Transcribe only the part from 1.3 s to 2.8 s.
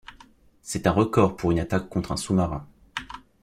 pour une attaque contre un sous-marin.